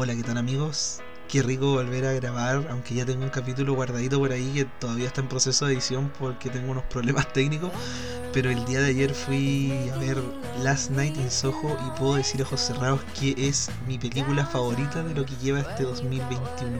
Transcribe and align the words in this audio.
Hola, 0.00 0.14
¿qué 0.14 0.22
tal 0.22 0.38
amigos? 0.38 1.00
Qué 1.26 1.42
rico 1.42 1.72
volver 1.72 2.06
a 2.06 2.12
grabar, 2.12 2.68
aunque 2.70 2.94
ya 2.94 3.04
tengo 3.04 3.24
un 3.24 3.30
capítulo 3.30 3.74
guardadito 3.74 4.20
por 4.20 4.30
ahí 4.30 4.48
que 4.54 4.64
todavía 4.64 5.08
está 5.08 5.22
en 5.22 5.28
proceso 5.28 5.66
de 5.66 5.72
edición 5.72 6.12
porque 6.20 6.50
tengo 6.50 6.70
unos 6.70 6.84
problemas 6.84 7.26
técnicos. 7.32 7.72
Pero 8.32 8.48
el 8.48 8.64
día 8.64 8.78
de 8.80 8.90
ayer 8.90 9.12
fui 9.12 9.90
a 9.92 9.98
ver 9.98 10.22
Last 10.62 10.92
Night 10.92 11.16
in 11.16 11.28
Soho 11.28 11.76
y 11.84 11.98
puedo 11.98 12.14
decir 12.14 12.40
ojos 12.40 12.60
cerrados 12.60 13.00
que 13.18 13.34
es 13.36 13.72
mi 13.88 13.98
película 13.98 14.46
favorita 14.46 15.02
de 15.02 15.14
lo 15.14 15.26
que 15.26 15.34
lleva 15.42 15.62
este 15.62 15.82
2021. 15.82 16.78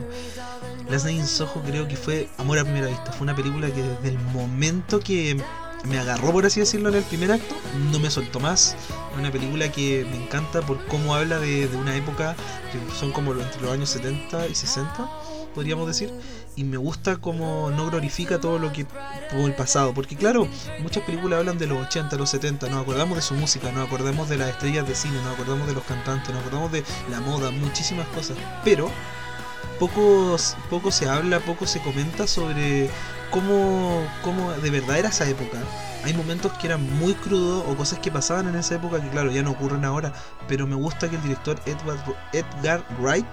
Last 0.89 1.03
Night 1.03 1.19
in 1.19 1.27
Soho 1.27 1.61
creo 1.63 1.89
que 1.89 1.97
fue 1.97 2.29
amor 2.37 2.59
a 2.59 2.63
primera 2.63 2.87
vista. 2.87 3.11
Fue 3.11 3.23
una 3.23 3.35
película 3.35 3.69
que 3.69 3.83
desde 3.83 4.07
el 4.07 4.19
momento 4.31 5.01
que 5.01 5.43
me 5.85 5.97
agarró, 5.97 6.31
por 6.31 6.45
así 6.45 6.59
decirlo, 6.59 6.89
en 6.89 6.95
el 6.95 7.03
primer 7.03 7.31
acto, 7.31 7.55
no 7.91 7.99
me 7.99 8.11
soltó 8.11 8.39
más. 8.39 8.75
Es 9.11 9.17
una 9.17 9.31
película 9.31 9.71
que 9.71 10.05
me 10.09 10.23
encanta 10.23 10.61
por 10.61 10.85
cómo 10.87 11.15
habla 11.15 11.39
de, 11.39 11.67
una 11.79 11.95
época 11.95 12.35
que 12.71 12.95
son 12.95 13.11
como 13.11 13.33
entre 13.33 13.61
los 13.61 13.71
años 13.71 13.89
70 13.89 14.47
y 14.47 14.55
60, 14.55 15.09
podríamos 15.55 15.87
decir. 15.87 16.11
Y 16.55 16.65
me 16.65 16.77
gusta 16.77 17.17
cómo 17.17 17.71
no 17.71 17.89
glorifica 17.89 18.39
todo 18.39 18.59
lo 18.59 18.73
que 18.73 18.85
tuvo 19.29 19.45
el 19.45 19.55
pasado. 19.55 19.93
Porque 19.93 20.17
claro, 20.17 20.47
muchas 20.81 21.03
películas 21.03 21.39
hablan 21.39 21.57
de 21.57 21.67
los 21.67 21.87
80, 21.87 22.17
los 22.17 22.29
70, 22.31 22.67
nos 22.67 22.81
acordamos 22.81 23.15
de 23.15 23.21
su 23.21 23.33
música, 23.33 23.71
nos 23.71 23.87
acordamos 23.87 24.27
de 24.27 24.37
las 24.37 24.49
estrellas 24.49 24.85
de 24.87 24.95
cine, 24.95 25.15
nos 25.23 25.33
acordamos 25.33 25.67
de 25.67 25.73
los 25.73 25.83
cantantes, 25.85 26.33
nos 26.33 26.41
acordamos 26.41 26.71
de 26.71 26.83
la 27.09 27.21
moda, 27.21 27.51
muchísimas 27.51 28.07
cosas. 28.07 28.35
Pero 28.65 28.91
poco, 29.79 30.35
poco 30.69 30.91
se 30.91 31.07
habla, 31.09 31.39
poco 31.39 31.65
se 31.65 31.79
comenta 31.81 32.27
sobre 32.27 32.89
cómo, 33.31 34.05
cómo 34.23 34.51
de 34.51 34.69
verdad 34.69 34.99
era 34.99 35.09
esa 35.09 35.27
época. 35.27 35.57
Hay 36.03 36.13
momentos 36.13 36.53
que 36.53 36.67
eran 36.67 36.81
muy 36.97 37.13
crudos 37.13 37.65
o 37.67 37.75
cosas 37.75 37.99
que 37.99 38.09
pasaban 38.09 38.47
en 38.47 38.55
esa 38.55 38.75
época 38.75 39.01
que 39.01 39.09
claro, 39.09 39.31
ya 39.31 39.43
no 39.43 39.51
ocurren 39.51 39.83
ahora, 39.83 40.13
pero 40.47 40.65
me 40.65 40.75
gusta 40.75 41.09
que 41.09 41.17
el 41.17 41.21
director 41.21 41.59
Edward, 41.65 41.99
Edgar 42.31 42.83
Wright 42.99 43.25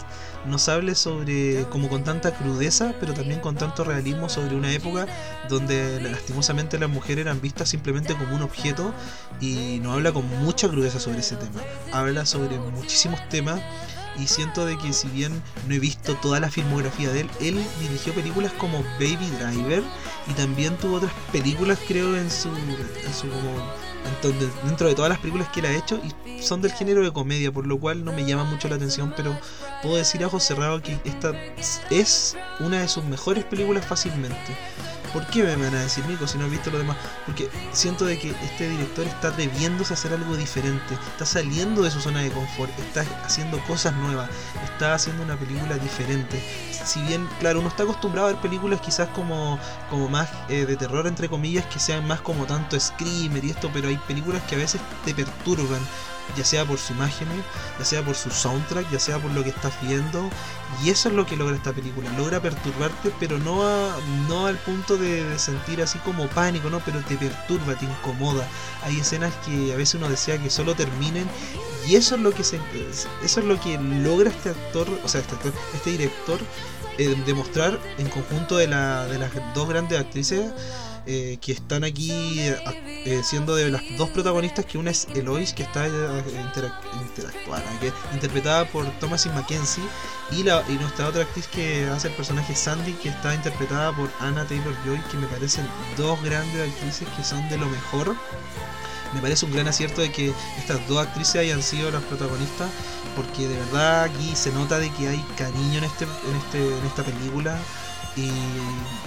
nos 0.47 0.69
hable 0.69 0.95
sobre, 0.95 1.65
como 1.71 1.89
con 1.89 2.03
tanta 2.03 2.33
crudeza, 2.33 2.93
pero 2.99 3.15
también 3.15 3.41
con 3.41 3.57
tanto 3.57 3.85
realismo 3.85 4.29
sobre 4.29 4.57
una 4.57 4.73
época 4.73 5.07
donde 5.49 6.01
lastimosamente 6.01 6.79
las 6.79 6.91
mujeres 6.91 7.25
eran 7.27 7.41
vistas 7.41 7.69
simplemente 7.69 8.15
como 8.15 8.35
un 8.35 8.43
objeto 8.43 8.93
y 9.41 9.79
nos 9.81 9.95
habla 9.95 10.13
con 10.13 10.29
mucha 10.45 10.69
crudeza 10.69 10.99
sobre 10.99 11.21
ese 11.21 11.37
tema. 11.37 11.61
Habla 11.93 12.27
sobre 12.27 12.59
muchísimos 12.59 13.21
temas 13.29 13.61
y 14.19 14.27
siento 14.27 14.65
de 14.67 14.79
que 14.79 14.93
si 14.93 15.09
bien 15.09 15.43
no 15.67 15.75
he 15.75 15.79
visto 15.79 16.15
toda 16.17 16.41
la 16.41 16.51
filmografía 16.51 17.11
de 17.11 17.21
él, 17.21 17.31
él 17.41 17.67
dirigió 17.81 18.13
películas 18.15 18.53
como 18.53 18.83
Baby 18.99 19.31
Driver 19.39 19.83
y 20.29 20.33
también 20.35 20.77
tuvo 20.77 20.97
otras 20.97 21.13
películas 21.33 21.79
creo 21.87 22.17
en 22.17 22.31
su, 22.31 22.49
en 22.49 23.15
su 23.15 23.29
como, 23.29 23.73
dentro 24.65 24.89
de 24.89 24.95
todas 24.95 25.11
las 25.11 25.19
películas 25.19 25.49
que 25.49 25.61
él 25.61 25.67
ha 25.67 25.73
hecho 25.73 26.01
y 26.05 26.43
son 26.43 26.63
del 26.63 26.73
género 26.73 27.03
de 27.03 27.13
comedia, 27.13 27.53
por 27.53 27.67
lo 27.67 27.79
cual 27.79 28.05
no 28.05 28.13
me 28.13 28.25
llama 28.25 28.45
mucho 28.45 28.69
la 28.69 28.77
atención, 28.77 29.13
pero 29.17 29.37
puedo 29.83 29.97
decir 29.97 30.23
a 30.23 30.27
ojos 30.27 30.45
cerrados 30.45 30.83
que 30.83 30.99
esta 31.05 31.33
es 31.91 32.37
una 32.61 32.81
de 32.81 32.89
sus 32.89 33.05
mejores 33.05 33.45
películas 33.45 33.85
fácilmente. 33.85 34.57
¿Por 35.13 35.27
qué 35.27 35.43
me 35.43 35.57
van 35.57 35.75
a 35.75 35.83
decir, 35.83 36.05
Nico, 36.07 36.27
si 36.27 36.39
no 36.39 36.47
he 36.47 36.49
visto 36.49 36.71
lo 36.71 36.79
demás? 36.79 36.97
Porque 37.25 37.49
siento 37.73 38.05
de 38.05 38.19
que 38.19 38.31
este 38.31 38.69
director 38.69 39.07
está 39.07 39.29
atreviéndose 39.29 39.93
a 39.93 39.97
hacer 39.97 40.13
algo 40.13 40.37
diferente, 40.37 40.95
está 40.95 41.25
saliendo 41.25 41.83
de 41.83 41.91
su 41.91 42.01
zona 42.01 42.21
de 42.21 42.31
confort, 42.31 42.71
está 42.79 43.05
haciendo 43.25 43.59
cosas 43.65 43.95
nuevas, 43.95 44.29
está 44.65 44.95
haciendo 44.95 45.23
una 45.23 45.37
película 45.37 45.77
diferente. 45.77 46.43
Si 46.71 47.03
bien, 47.03 47.29
claro, 47.41 47.61
uno 47.61 47.69
está 47.69 47.83
acostumbrado 47.83 48.29
a 48.29 48.33
ver 48.33 48.41
películas 48.41 48.81
quizás 48.81 49.09
como, 49.09 49.59
como 49.91 50.09
más 50.09 50.29
eh, 50.49 50.67
de 50.67 50.77
terror, 50.77 51.07
entre 51.07 51.29
comillas, 51.29 51.67
que 51.67 51.79
sean 51.79 52.07
más 52.07 52.21
como 52.21 52.47
tanto 52.47 52.79
screamer 52.79 53.45
y 53.45 53.51
esto, 53.51 53.71
pero 53.73 53.89
hay 53.89 53.97
películas 54.07 54.43
que 54.45 54.55
a 54.55 54.59
veces 54.59 54.81
te 55.05 55.15
perturban 55.15 55.81
ya 56.37 56.45
sea 56.45 56.65
por 56.65 56.79
su 56.79 56.93
imagen, 56.93 57.29
ya 57.79 57.85
sea 57.85 58.05
por 58.05 58.15
su 58.15 58.31
soundtrack, 58.31 58.91
ya 58.91 58.99
sea 58.99 59.19
por 59.19 59.31
lo 59.33 59.43
que 59.43 59.51
estás 59.51 59.75
viendo. 59.83 60.31
Y 60.83 60.91
eso 60.91 61.09
es 61.09 61.15
lo 61.15 61.27
que 61.27 61.37
logra 61.37 61.57
esta 61.57 61.73
película. 61.73 62.11
Logra 62.17 62.41
perturbarte, 62.41 63.13
pero 63.21 63.39
no, 63.39 63.63
no 64.29 64.47
al 64.47 64.57
punto 64.59 64.97
de, 64.97 65.39
sentir 65.39 65.83
así 65.83 65.99
como 66.01 66.27
pánico, 66.29 66.71
¿no? 66.71 66.81
Pero 66.81 67.01
te 67.01 67.17
perturba, 67.17 67.75
te 67.75 67.85
incomoda. 67.85 68.47
Hay 68.83 68.99
escenas 68.99 69.33
que 69.45 69.73
a 69.73 69.77
veces 69.77 69.97
uno 69.97 70.09
desea 70.09 70.39
que 70.39 70.51
solo 70.51 70.75
terminen. 70.75 71.29
Y 71.87 71.95
eso 71.95 72.17
es 72.17 72.21
lo 72.21 72.33
que 72.33 72.43
se, 72.43 72.59
eso 73.23 73.41
es 73.41 73.47
lo 73.47 73.61
que 73.61 73.79
logra 73.79 74.31
este 74.31 74.51
actor, 74.51 74.89
o 75.05 75.09
sea, 75.09 75.21
este 75.21 75.37
este 75.73 75.91
director, 75.91 76.41
eh, 76.99 77.15
demostrar 77.25 77.79
en 77.99 78.09
conjunto 78.09 78.57
de, 78.57 78.67
la, 78.67 79.07
de 79.07 79.19
las 79.19 79.31
dos 79.55 79.69
grandes 79.69 80.01
actrices 80.01 80.51
eh, 81.09 81.39
que 81.41 81.53
están 81.53 81.85
aquí 81.85 82.41
eh, 82.41 83.21
siendo 83.23 83.55
de 83.55 83.71
las 83.71 83.83
dos 83.97 84.09
protagonistas, 84.11 84.65
que 84.65 84.77
una 84.77 84.91
es 84.91 85.07
Eloise, 85.15 85.55
que 85.55 85.63
está 85.63 85.87
eh, 85.87 85.91
interactuada, 87.01 87.63
que 87.79 87.93
interpretada 88.13 88.65
por 88.65 88.85
Thomasin 88.99 89.33
Mackenzie, 89.33 89.85
y, 90.33 90.43
la, 90.43 90.65
y 90.69 90.73
nuestra 90.73 91.07
otra 91.07 91.23
actriz 91.23 91.47
que 91.47 91.87
hace 91.87 92.09
el 92.09 92.15
personaje 92.15 92.57
Sandy, 92.57 92.93
que 92.95 93.11
está 93.11 93.35
interpretada 93.35 93.95
por 93.95 94.11
Anna 94.19 94.45
Taylor 94.47 94.75
Joy, 94.85 95.01
que 95.11 95.17
me 95.17 95.29
parecen 95.29 95.65
dos 95.97 96.21
grandes 96.23 96.69
actrices 96.69 97.07
que 97.17 97.23
son 97.23 97.49
de 97.49 97.59
lo 97.59 97.67
mejor. 97.67 98.17
Me 99.15 99.21
parece 99.21 99.47
un 99.47 99.53
gran 99.53 99.69
acierto 99.69 100.01
de 100.01 100.11
que 100.11 100.33
estas 100.59 100.87
dos 100.89 101.07
actrices 101.07 101.37
hayan 101.37 101.63
sido 101.63 101.93
las 101.93 102.03
protagonistas, 102.03 102.69
porque 103.15 103.47
de 103.47 103.57
verdad 103.57 104.03
aquí 104.03 104.35
se 104.35 104.51
nota 104.51 104.81
de 104.81 104.91
que 104.91 105.07
hay 105.07 105.25
cariño 105.39 105.79
en 105.79 105.85
este, 105.85 106.05
en 106.05 106.37
este, 106.37 106.79
en 106.79 106.87
esta 106.87 107.05
película 107.05 107.57
y 108.17 108.33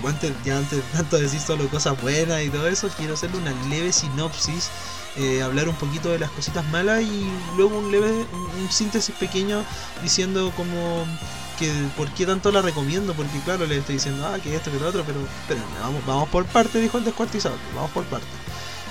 antes, 0.07 0.33
ya 0.43 0.57
antes 0.57 0.83
tanto 0.93 1.17
decir 1.17 1.39
solo 1.39 1.67
cosas 1.69 1.99
buenas 2.01 2.43
y 2.43 2.49
todo 2.49 2.67
eso, 2.67 2.89
quiero 2.97 3.15
hacerle 3.15 3.37
una 3.37 3.51
leve 3.69 3.91
sinopsis, 3.91 4.69
eh, 5.17 5.41
hablar 5.41 5.67
un 5.67 5.75
poquito 5.75 6.09
de 6.09 6.19
las 6.19 6.29
cositas 6.31 6.65
malas 6.69 7.01
y 7.01 7.29
luego 7.57 7.79
un 7.79 7.91
leve, 7.91 8.25
un, 8.59 8.71
síntesis 8.71 9.15
pequeño 9.15 9.63
diciendo 10.03 10.53
como 10.55 11.05
que 11.57 11.73
por 11.97 12.09
qué 12.11 12.25
tanto 12.25 12.51
la 12.51 12.61
recomiendo, 12.61 13.13
porque 13.13 13.39
claro, 13.43 13.65
le 13.65 13.77
estoy 13.77 13.95
diciendo, 13.95 14.25
ah, 14.25 14.37
que 14.39 14.55
esto, 14.55 14.71
que 14.71 14.79
lo 14.79 14.87
otro, 14.87 15.03
pero, 15.05 15.19
pero 15.47 15.61
vamos, 15.81 16.05
vamos 16.05 16.29
por 16.29 16.45
parte, 16.45 16.79
dijo 16.79 16.97
el 16.97 17.03
descuartizado, 17.03 17.55
vamos 17.75 17.91
por 17.91 18.05
parte. 18.05 18.27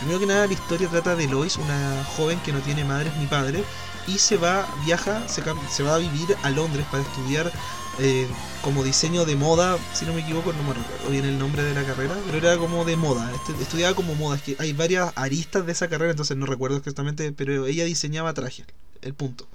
Primero 0.00 0.20
que 0.20 0.26
nada, 0.26 0.46
la 0.46 0.52
historia 0.52 0.88
trata 0.88 1.16
de 1.16 1.26
Lois, 1.26 1.56
una 1.56 2.04
joven 2.16 2.38
que 2.40 2.52
no 2.52 2.60
tiene 2.60 2.84
madres 2.84 3.16
ni 3.16 3.26
padres, 3.26 3.64
y 4.06 4.18
se 4.18 4.36
va, 4.36 4.66
viaja, 4.84 5.26
se, 5.28 5.42
se 5.70 5.82
va 5.82 5.94
a 5.94 5.98
vivir 5.98 6.36
a 6.42 6.50
Londres 6.50 6.86
para 6.90 7.02
estudiar 7.02 7.50
eh, 7.98 8.26
como 8.62 8.84
diseño 8.84 9.24
de 9.24 9.36
moda, 9.36 9.78
si 9.92 10.04
no 10.04 10.12
me 10.12 10.20
equivoco, 10.20 10.52
no 10.52 10.62
me 10.62 10.74
recuerdo 10.74 11.10
bien 11.10 11.24
el 11.24 11.38
nombre 11.38 11.62
de 11.62 11.74
la 11.74 11.84
carrera, 11.84 12.16
pero 12.26 12.38
era 12.38 12.56
como 12.58 12.84
de 12.84 12.96
moda, 12.96 13.32
este, 13.34 13.60
estudiaba 13.62 13.94
como 13.94 14.14
moda, 14.14 14.36
es 14.36 14.42
que 14.42 14.56
hay 14.58 14.72
varias 14.72 15.12
aristas 15.16 15.66
de 15.66 15.72
esa 15.72 15.88
carrera, 15.88 16.12
entonces 16.12 16.36
no 16.36 16.46
recuerdo 16.46 16.76
exactamente, 16.76 17.32
pero 17.32 17.66
ella 17.66 17.84
diseñaba 17.84 18.34
trajes, 18.34 18.66
el 19.02 19.14
punto. 19.14 19.48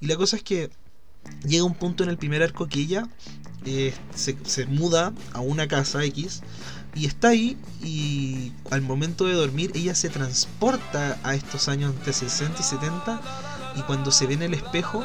Y 0.00 0.06
la 0.06 0.16
cosa 0.16 0.36
es 0.36 0.42
que 0.42 0.70
llega 1.44 1.64
un 1.64 1.74
punto 1.74 2.02
en 2.02 2.10
el 2.10 2.18
primer 2.18 2.42
arco 2.42 2.66
que 2.66 2.80
ella 2.80 3.08
eh, 3.64 3.94
se, 4.14 4.36
se 4.44 4.66
muda 4.66 5.12
a 5.32 5.40
una 5.40 5.68
casa 5.68 6.02
X 6.04 6.42
y 6.94 7.06
está 7.06 7.28
ahí 7.28 7.56
y 7.82 8.52
al 8.70 8.82
momento 8.82 9.24
de 9.26 9.34
dormir 9.34 9.70
ella 9.74 9.94
se 9.94 10.08
transporta 10.08 11.18
a 11.22 11.34
estos 11.34 11.68
años 11.68 11.94
entre 11.94 12.12
60 12.12 12.60
y 12.60 12.64
70 12.64 13.20
y 13.76 13.82
cuando 13.82 14.10
se 14.10 14.26
ve 14.26 14.34
en 14.34 14.42
el 14.42 14.54
espejo 14.54 15.04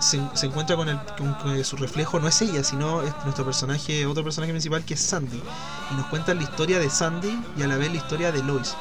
se, 0.00 0.18
encuentra 0.46 0.76
con, 0.76 0.88
el, 0.88 0.98
con, 1.16 1.64
su 1.64 1.76
reflejo, 1.76 2.20
no 2.20 2.28
es 2.28 2.40
ella, 2.42 2.62
sino 2.62 3.02
es 3.02 3.14
nuestro 3.24 3.44
personaje, 3.44 4.06
otro 4.06 4.22
personaje 4.22 4.52
principal 4.52 4.84
que 4.84 4.94
es 4.94 5.00
Sandy. 5.00 5.40
Y 5.90 5.94
nos 5.94 6.06
cuenta 6.06 6.34
la 6.34 6.42
historia 6.42 6.78
de 6.78 6.90
Sandy 6.90 7.42
y 7.56 7.62
a 7.62 7.66
la 7.66 7.76
vez 7.76 7.90
la 7.90 7.96
historia 7.96 8.32
de 8.32 8.42
Lois. 8.42 8.74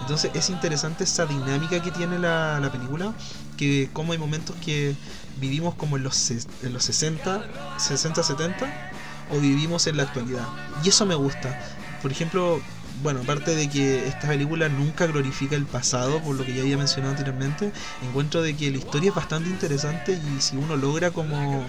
Entonces 0.00 0.32
es 0.34 0.50
interesante 0.50 1.04
esa 1.04 1.26
dinámica 1.26 1.80
que 1.80 1.90
tiene 1.90 2.18
la, 2.18 2.58
la 2.60 2.72
película, 2.72 3.12
que 3.56 3.88
como 3.92 4.12
hay 4.12 4.18
momentos 4.18 4.56
que 4.64 4.96
vivimos 5.40 5.74
como 5.74 5.96
en 5.96 6.02
los, 6.02 6.30
en 6.30 6.72
los 6.72 6.84
60, 6.84 7.44
60, 7.78 8.22
70, 8.22 8.90
o 9.30 9.38
vivimos 9.38 9.86
en 9.86 9.96
la 9.96 10.04
actualidad. 10.04 10.46
Y 10.84 10.88
eso 10.88 11.06
me 11.06 11.14
gusta. 11.14 11.58
Por 12.02 12.10
ejemplo, 12.10 12.60
bueno, 13.02 13.20
aparte 13.20 13.54
de 13.56 13.68
que 13.68 14.06
esta 14.06 14.28
película 14.28 14.68
nunca 14.68 15.06
glorifica 15.06 15.56
el 15.56 15.66
pasado, 15.66 16.20
por 16.20 16.36
lo 16.36 16.44
que 16.44 16.54
ya 16.54 16.62
había 16.62 16.76
mencionado 16.76 17.12
anteriormente, 17.12 17.72
encuentro 18.08 18.42
de 18.42 18.54
que 18.54 18.70
la 18.70 18.78
historia 18.78 19.10
es 19.10 19.14
bastante 19.14 19.48
interesante 19.50 20.12
y 20.12 20.40
si 20.40 20.56
uno 20.56 20.76
logra 20.76 21.10
como 21.10 21.64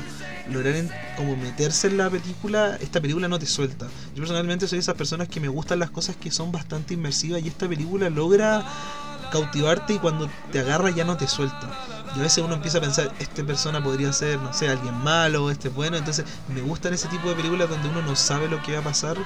lograr 0.51 0.75
como 1.15 1.35
meterse 1.38 1.88
en 1.88 1.97
la 1.97 2.09
película, 2.09 2.77
esta 2.81 3.01
película 3.01 3.27
no 3.27 3.39
te 3.39 3.45
suelta. 3.45 3.88
Yo 4.13 4.21
personalmente 4.21 4.68
soy 4.68 4.77
de 4.77 4.81
esas 4.81 4.95
personas 4.95 5.27
que 5.27 5.39
me 5.39 5.47
gustan 5.47 5.80
las 5.80 5.89
cosas 5.89 6.15
que 6.15 6.31
son 6.31 6.51
bastante 6.51 6.94
inmersivas 6.94 7.41
y 7.44 7.47
esta 7.47 7.68
película 7.68 8.09
logra 8.09 8.63
cautivarte 9.33 9.95
y 9.95 10.00
cuando 10.00 10.30
te 10.51 10.59
agarra 10.59 10.91
ya 10.91 11.03
no 11.03 11.18
te 11.18 11.27
suelta. 11.27 11.69
Y 12.15 12.19
a 12.19 12.21
veces 12.21 12.44
uno 12.44 12.53
empieza 12.53 12.77
a 12.77 12.81
pensar, 12.81 13.12
esta 13.19 13.44
persona 13.44 13.83
podría 13.83 14.13
ser, 14.13 14.39
no 14.39 14.53
sé, 14.53 14.69
alguien 14.69 14.95
malo, 15.03 15.50
este 15.50 15.69
es 15.69 15.74
bueno. 15.74 15.97
Entonces 15.97 16.25
me 16.53 16.62
gustan 16.62 16.94
ese 16.94 17.07
tipo 17.07 17.27
de 17.27 17.35
películas 17.35 17.68
donde 17.69 17.89
uno 17.89 18.03
no 18.03 18.15
sabe 18.15 18.47
lo 18.47 18.62
que 18.62 18.74
va 18.74 18.80
a 18.80 18.83
pasar 18.83 19.18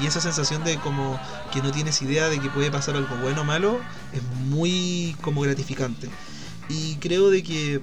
y 0.00 0.06
esa 0.06 0.22
sensación 0.22 0.64
de 0.64 0.78
como 0.78 1.20
que 1.52 1.60
no 1.60 1.70
tienes 1.70 2.00
idea 2.00 2.30
de 2.30 2.40
que 2.40 2.48
puede 2.48 2.70
pasar 2.70 2.96
algo 2.96 3.14
bueno 3.16 3.42
o 3.42 3.44
malo 3.44 3.78
es 4.14 4.22
muy 4.46 5.14
como 5.20 5.42
gratificante. 5.42 6.08
Y 6.70 6.96
creo 6.96 7.28
de 7.28 7.42
que, 7.42 7.82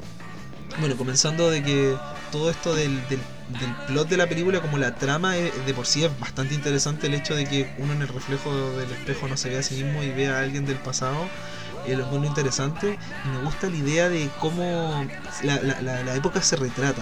bueno, 0.79 0.97
comenzando 0.97 1.51
de 1.51 1.61
que 1.61 1.95
todo 2.31 2.49
esto 2.49 2.73
del, 2.73 3.07
del, 3.09 3.19
plot 3.87 4.09
de 4.09 4.17
la 4.17 4.27
película, 4.27 4.61
como 4.61 4.77
la 4.77 4.95
trama 4.95 5.33
de 5.33 5.73
por 5.75 5.85
sí 5.85 6.03
es 6.03 6.19
bastante 6.19 6.53
interesante 6.55 7.07
el 7.07 7.15
hecho 7.15 7.35
de 7.35 7.45
que 7.45 7.73
uno 7.79 7.93
en 7.93 8.01
el 8.01 8.07
reflejo 8.07 8.51
del 8.77 8.91
espejo 8.91 9.27
no 9.27 9.37
se 9.37 9.49
vea 9.49 9.59
a 9.59 9.63
sí 9.63 9.83
mismo 9.83 10.03
y 10.03 10.09
vea 10.09 10.37
a 10.37 10.41
alguien 10.41 10.65
del 10.65 10.77
pasado. 10.77 11.27
Es 11.91 12.07
muy 12.07 12.27
interesante 12.27 12.97
y 13.25 13.27
me 13.27 13.43
gusta 13.43 13.69
la 13.69 13.75
idea 13.75 14.09
de 14.09 14.29
cómo 14.39 15.05
la, 15.43 15.61
la, 15.61 16.03
la 16.03 16.15
época 16.15 16.41
se 16.41 16.55
retrata. 16.55 17.01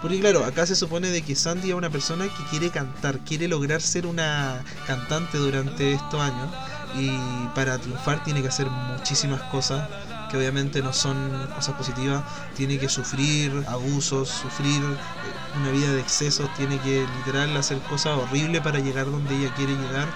Porque 0.00 0.18
claro, 0.18 0.44
acá 0.44 0.64
se 0.66 0.76
supone 0.76 1.08
de 1.08 1.20
que 1.22 1.34
Sandy 1.34 1.70
es 1.70 1.74
una 1.74 1.90
persona 1.90 2.24
que 2.24 2.44
quiere 2.44 2.70
cantar, 2.70 3.18
quiere 3.18 3.48
lograr 3.48 3.82
ser 3.82 4.06
una 4.06 4.64
cantante 4.86 5.36
durante 5.36 5.92
estos 5.92 6.20
años 6.20 6.48
y 6.96 7.10
para 7.54 7.78
triunfar 7.78 8.24
tiene 8.24 8.40
que 8.40 8.48
hacer 8.48 8.68
muchísimas 8.70 9.42
cosas 9.42 9.88
que 10.30 10.38
obviamente 10.38 10.80
no 10.80 10.92
son 10.92 11.16
cosas 11.54 11.74
positivas, 11.74 12.22
tiene 12.56 12.78
que 12.78 12.88
sufrir 12.88 13.52
abusos, 13.66 14.28
sufrir 14.28 14.80
eh, 14.80 15.58
una 15.60 15.70
vida 15.70 15.92
de 15.92 16.00
excesos, 16.00 16.48
tiene 16.54 16.78
que 16.78 17.04
literal 17.18 17.54
hacer 17.56 17.78
cosas 17.80 18.16
horribles 18.16 18.62
para 18.62 18.78
llegar 18.78 19.10
donde 19.10 19.34
ella 19.36 19.52
quiere 19.54 19.74
llegar 19.74 20.08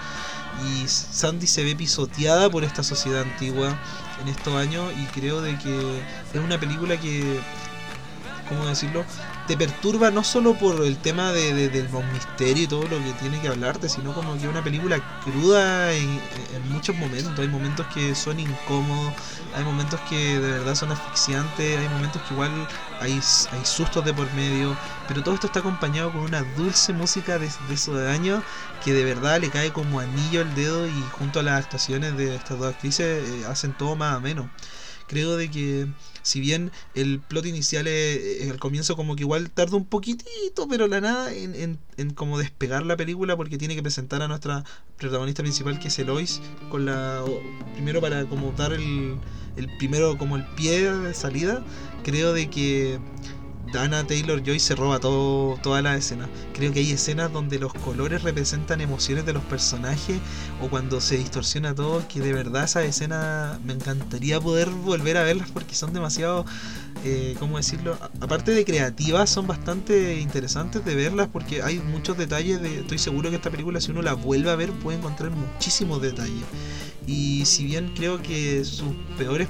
y 0.63 0.87
Sandy 0.87 1.47
se 1.47 1.63
ve 1.63 1.75
pisoteada 1.75 2.49
por 2.49 2.63
esta 2.63 2.83
sociedad 2.83 3.21
antigua 3.21 3.77
en 4.21 4.27
estos 4.27 4.55
años 4.55 4.93
y 4.97 5.05
creo 5.07 5.41
de 5.41 5.57
que 5.57 5.99
es 6.33 6.39
una 6.41 6.59
película 6.59 6.97
que, 6.97 7.39
¿cómo 8.47 8.65
decirlo? 8.65 9.05
Te 9.47 9.55
perturba 9.57 10.09
no 10.09 10.23
solo 10.23 10.55
por 10.55 10.83
el 10.83 10.97
tema 10.97 11.31
de, 11.31 11.69
del 11.69 11.87
misterio 12.11 12.63
y 12.63 12.67
todo 12.67 12.87
lo 12.87 12.97
que 12.97 13.13
tiene 13.13 13.39
que 13.39 13.47
hablarte, 13.47 13.89
sino 13.89 14.13
como 14.13 14.37
que 14.39 14.47
una 14.47 14.63
película 14.63 14.99
cruda 15.23 15.93
en, 15.93 16.19
muchos 16.69 16.95
momentos. 16.95 17.37
Hay 17.37 17.47
momentos 17.47 17.85
que 17.87 18.15
son 18.15 18.39
incómodos, 18.39 19.13
hay 19.55 19.63
momentos 19.63 19.99
que 20.09 20.39
de 20.39 20.51
verdad 20.51 20.73
son 20.75 20.91
asfixiantes, 20.91 21.77
hay 21.77 21.87
momentos 21.89 22.21
que 22.23 22.33
igual 22.33 22.67
hay, 22.99 23.21
sustos 23.63 24.03
de 24.03 24.13
por 24.13 24.31
medio, 24.33 24.75
pero 25.07 25.21
todo 25.21 25.35
esto 25.35 25.47
está 25.47 25.59
acompañado 25.59 26.11
con 26.11 26.21
una 26.21 26.41
dulce 26.57 26.93
música 26.93 27.37
de, 27.37 27.49
esos 27.69 27.97
años 28.07 28.43
que 28.83 28.93
de 28.93 29.03
verdad 29.03 29.39
le 29.39 29.49
cae 29.49 29.71
como 29.71 29.99
anillo 29.99 30.41
al 30.41 30.55
dedo 30.55 30.87
y 30.87 31.01
junto 31.11 31.39
a 31.39 31.43
las 31.43 31.63
actuaciones 31.63 32.17
de 32.17 32.35
estas 32.35 32.57
dos 32.57 32.67
actrices 32.67 33.29
eh, 33.29 33.45
hacen 33.45 33.73
todo 33.73 33.95
más 33.95 34.15
ameno. 34.15 34.49
Creo 35.07 35.37
de 35.37 35.51
que 35.51 35.87
si 36.23 36.39
bien 36.39 36.71
el 36.95 37.19
plot 37.19 37.45
inicial 37.45 37.85
es, 37.87 38.49
al 38.49 38.57
comienzo 38.57 38.95
como 38.95 39.15
que 39.15 39.23
igual 39.23 39.51
tarda 39.51 39.77
un 39.77 39.85
poquitito, 39.85 40.67
pero 40.67 40.87
la 40.87 40.99
nada 40.99 41.33
en, 41.33 41.53
en, 41.55 41.79
en, 41.97 42.09
como 42.11 42.39
despegar 42.39 42.83
la 42.85 42.97
película 42.97 43.37
porque 43.37 43.57
tiene 43.57 43.75
que 43.75 43.83
presentar 43.83 44.23
a 44.23 44.27
nuestra 44.27 44.63
protagonista 44.97 45.43
principal 45.43 45.77
que 45.77 45.89
es 45.89 45.99
Elois 45.99 46.41
con 46.69 46.85
la 46.85 47.23
primero 47.73 48.01
para 48.01 48.25
como 48.25 48.51
dar 48.53 48.73
el, 48.73 49.19
el 49.55 49.69
primero 49.77 50.17
como 50.17 50.35
el 50.35 50.45
pie 50.55 50.91
de 50.91 51.13
salida, 51.13 51.63
creo 52.03 52.33
de 52.33 52.49
que 52.49 52.99
Dana 53.71 54.05
Taylor 54.05 54.41
Joy 54.41 54.59
se 54.59 54.75
roba 54.75 54.99
todo, 54.99 55.57
toda 55.61 55.81
la 55.81 55.95
escena. 55.95 56.29
Creo 56.53 56.71
que 56.71 56.79
hay 56.79 56.91
escenas 56.91 57.31
donde 57.31 57.59
los 57.59 57.73
colores 57.73 58.23
representan 58.23 58.81
emociones 58.81 59.25
de 59.25 59.33
los 59.33 59.43
personajes 59.43 60.17
o 60.61 60.69
cuando 60.69 61.01
se 61.01 61.17
distorsiona 61.17 61.75
todo, 61.75 62.07
que 62.07 62.19
de 62.19 62.33
verdad 62.33 62.63
esa 62.63 62.83
escena 62.83 63.59
me 63.63 63.73
encantaría 63.73 64.39
poder 64.39 64.69
volver 64.69 65.17
a 65.17 65.23
verlas 65.23 65.49
porque 65.51 65.75
son 65.75 65.93
demasiado, 65.93 66.45
eh, 67.03 67.35
¿cómo 67.39 67.57
decirlo? 67.57 67.97
Aparte 68.21 68.51
de 68.51 68.65
creativas, 68.65 69.29
son 69.29 69.47
bastante 69.47 70.19
interesantes 70.19 70.85
de 70.85 70.95
verlas 70.95 71.29
porque 71.31 71.61
hay 71.61 71.79
muchos 71.79 72.17
detalles. 72.17 72.61
De, 72.61 72.79
estoy 72.79 72.97
seguro 72.97 73.29
que 73.29 73.35
esta 73.35 73.51
película, 73.51 73.81
si 73.81 73.91
uno 73.91 74.01
la 74.01 74.13
vuelve 74.13 74.49
a 74.51 74.55
ver, 74.55 74.71
puede 74.71 74.97
encontrar 74.97 75.31
muchísimos 75.31 76.01
detalles. 76.01 76.45
Y 77.07 77.45
si 77.45 77.65
bien 77.65 77.93
creo 77.95 78.21
que 78.21 78.65
sus 78.65 78.93
peores, 79.17 79.47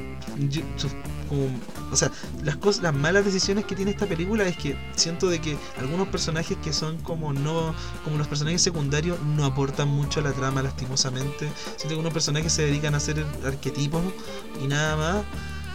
o 1.92 1.96
sea, 1.96 2.12
las 2.44 2.58
cosas, 2.58 2.84
las 2.84 2.94
malas 2.94 3.26
decisiones 3.26 3.66
que 3.66 3.76
tiene 3.76 3.92
esta 3.92 4.06
película 4.06 4.46
es 4.46 4.58
que 4.58 4.78
siento 4.96 5.28
de 5.28 5.40
que 5.40 5.58
algunos 5.78 6.08
personajes 6.08 6.58
que 6.64 6.74
son 6.74 6.98
como 6.98 7.34
no, 7.34 7.74
como 8.04 8.18
los 8.18 8.28
personajes 8.28 8.62
secundarios 8.62 9.20
no 9.22 9.46
aportan 9.46 9.88
mucho 9.88 10.20
a 10.20 10.24
la 10.24 10.34
trama 10.34 10.62
lastimosamente. 10.62 11.50
Siento 11.66 11.88
que 11.88 11.90
algunos 11.90 12.14
personajes 12.14 12.54
se 12.54 12.64
dedican 12.64 12.94
a 12.94 12.98
hacer 12.98 13.26
arquetipos 13.46 14.04
y 14.64 14.68
nada 14.68 14.96
más. 14.96 15.26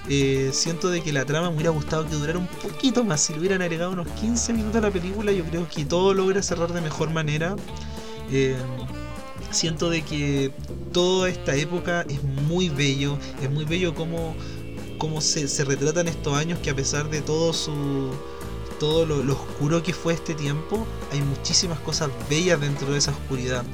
Eh, 0.08 0.50
siento 0.52 0.91
de 0.91 1.02
que 1.02 1.12
la 1.12 1.25
trama 1.25 1.50
me 1.50 1.56
hubiera 1.56 1.70
gustado 1.70 2.05
que 2.05 2.14
durara 2.17 2.38
un 2.38 2.46
poquito 2.46 3.05
más. 3.05 3.20
Si 3.20 3.32
le 3.32 3.41
hubieran 3.41 3.62
agregado 3.62 3.93
unos 3.93 4.08
15 4.08 4.53
minutos 4.55 4.76
a 4.76 4.81
la 4.81 4.91
película, 4.91 5.31
yo 5.31 5.44
creo 5.44 5.69
que 5.69 5.85
todo 5.85 6.14
logra 6.14 6.43
cerrar 6.43 6.73
de 6.73 6.81
mejor 6.81 7.11
manera. 7.11 7.55
Eh, 8.32 8.56
siento 9.50 9.91
de 9.91 10.03
que 10.03 10.53
toda 10.93 11.29
esta 11.29 11.55
época 11.55 12.05
es 12.08 12.23
muy 12.23 12.69
bello, 12.69 13.19
es 13.43 13.50
muy 13.50 13.64
bello 13.64 13.94
como 13.94 14.35
cómo 15.00 15.20
se, 15.23 15.49
se 15.49 15.64
retratan 15.64 16.06
estos 16.06 16.35
años 16.35 16.61
que 16.61 16.70
a 16.70 16.76
pesar 16.76 17.11
de 17.11 17.23
todo 17.23 17.52
su 17.52 18.12
todo 18.79 19.05
lo, 19.05 19.32
oscuro 19.32 19.82
que 19.82 19.93
fue 19.93 20.14
este 20.14 20.35
tiempo, 20.35 20.87
hay 21.12 21.20
muchísimas 21.20 21.79
cosas 21.81 22.11
bellas 22.31 22.61
dentro 22.61 22.93
de 22.93 22.99
esa 22.99 23.11
oscuridad. 23.11 23.64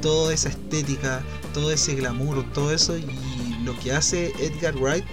Toda 0.00 0.32
esa 0.32 0.48
estética, 0.48 1.22
todo 1.52 1.72
ese 1.72 1.94
glamour, 1.94 2.44
todo 2.52 2.72
eso. 2.72 2.96
Y 2.96 3.04
lo 3.64 3.76
que 3.80 3.92
hace 3.92 4.32
Edgar 4.38 4.76
Wright 4.76 5.04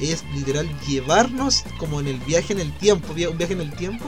es 0.00 0.24
literal 0.34 0.68
llevarnos 0.86 1.64
como 1.78 2.00
en 2.00 2.08
el 2.08 2.18
viaje 2.20 2.52
en 2.52 2.60
el 2.60 2.72
tiempo, 2.78 3.12
un 3.12 3.38
viaje 3.38 3.52
en 3.52 3.60
el 3.60 3.72
tiempo 3.74 4.04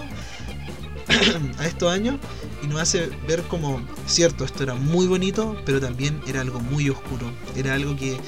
a 1.59 1.67
estos 1.67 1.93
años 1.93 2.17
y 2.63 2.67
nos 2.67 2.81
hace 2.81 3.11
ver 3.27 3.43
como, 3.43 3.81
cierto, 4.07 4.45
esto 4.45 4.63
era 4.63 4.75
muy 4.75 5.07
bonito, 5.07 5.57
pero 5.65 5.81
también 5.81 6.21
era 6.27 6.41
algo 6.41 6.61
muy 6.61 6.91
oscuro. 6.91 7.31
Era 7.57 7.75
algo 7.75 7.97
que, 7.97 8.19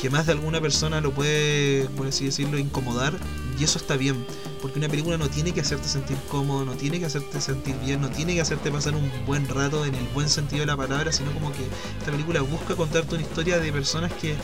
que 0.00 0.10
más 0.10 0.26
de 0.26 0.32
alguna 0.32 0.60
persona 0.60 1.00
lo 1.00 1.12
puede, 1.12 1.86
por 1.96 2.06
así 2.06 2.26
decirlo, 2.26 2.58
incomodar. 2.58 3.18
Y 3.58 3.64
eso 3.64 3.78
está 3.78 3.96
bien, 3.96 4.24
porque 4.62 4.78
una 4.78 4.88
película 4.88 5.18
no 5.18 5.28
tiene 5.28 5.52
que 5.52 5.60
hacerte 5.60 5.86
sentir 5.86 6.16
cómodo, 6.30 6.64
no 6.64 6.72
tiene 6.72 6.98
que 6.98 7.06
hacerte 7.06 7.40
sentir 7.40 7.76
bien, 7.84 8.00
no 8.00 8.08
tiene 8.08 8.34
que 8.34 8.40
hacerte 8.40 8.70
pasar 8.70 8.94
un 8.94 9.10
buen 9.26 9.46
rato 9.48 9.84
en 9.84 9.94
el 9.94 10.06
buen 10.14 10.28
sentido 10.28 10.60
de 10.60 10.66
la 10.66 10.76
palabra, 10.76 11.12
sino 11.12 11.32
como 11.32 11.52
que 11.52 11.64
esta 11.98 12.10
película 12.10 12.40
busca 12.40 12.74
contarte 12.74 13.16
una 13.16 13.22
historia 13.22 13.58
de 13.58 13.70
personas 13.70 14.12
que 14.14 14.34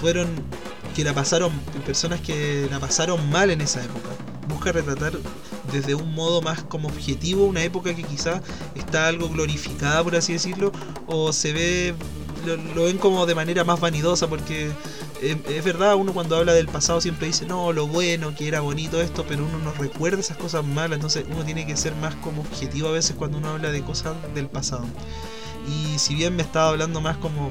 fueron, 0.00 0.28
que 0.96 1.04
la 1.04 1.14
pasaron, 1.14 1.52
personas 1.86 2.20
que 2.20 2.66
la 2.70 2.80
pasaron 2.80 3.30
mal 3.30 3.50
en 3.50 3.60
esa 3.60 3.84
época 3.84 4.08
busca 4.48 4.72
retratar 4.72 5.12
desde 5.72 5.94
un 5.94 6.14
modo 6.14 6.42
más 6.42 6.62
como 6.62 6.88
objetivo 6.88 7.46
una 7.46 7.62
época 7.62 7.94
que 7.94 8.02
quizá 8.02 8.40
está 8.74 9.06
algo 9.06 9.28
glorificada, 9.28 10.02
por 10.02 10.16
así 10.16 10.32
decirlo, 10.32 10.72
o 11.06 11.32
se 11.32 11.52
ve, 11.52 11.94
lo, 12.74 12.84
ven 12.84 12.98
como 12.98 13.26
de 13.26 13.34
manera 13.34 13.64
más 13.64 13.80
vanidosa, 13.80 14.28
porque 14.28 14.70
es, 15.22 15.64
verdad, 15.64 15.96
uno 15.96 16.12
cuando 16.12 16.36
habla 16.36 16.52
del 16.52 16.68
pasado 16.68 17.00
siempre 17.00 17.26
dice, 17.26 17.46
no, 17.46 17.72
lo 17.72 17.86
bueno, 17.86 18.34
que 18.34 18.48
era 18.48 18.60
bonito 18.60 19.00
esto, 19.00 19.24
pero 19.28 19.44
uno 19.44 19.58
no 19.58 19.72
recuerda 19.72 20.20
esas 20.20 20.36
cosas 20.36 20.64
malas, 20.64 20.96
entonces 20.96 21.24
uno 21.30 21.44
tiene 21.44 21.66
que 21.66 21.76
ser 21.76 21.94
más 21.96 22.14
como 22.16 22.42
objetivo 22.42 22.88
a 22.88 22.92
veces 22.92 23.16
cuando 23.16 23.38
uno 23.38 23.50
habla 23.50 23.70
de 23.70 23.82
cosas 23.82 24.14
del 24.34 24.48
pasado. 24.48 24.86
Y 25.68 25.98
si 25.98 26.14
bien 26.14 26.34
me 26.34 26.42
estaba 26.42 26.70
hablando 26.70 27.00
más 27.00 27.16
como 27.18 27.50